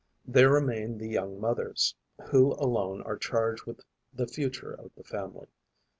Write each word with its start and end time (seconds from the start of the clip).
There 0.25 0.51
remain 0.51 0.97
the 0.97 1.07
young 1.07 1.39
mothers, 1.39 1.93
who 2.31 2.53
alone 2.55 3.03
are 3.03 3.17
charged 3.17 3.65
with 3.67 3.81
the 4.11 4.25
future 4.25 4.73
of 4.73 4.89
the 4.95 5.03
family. 5.03 5.49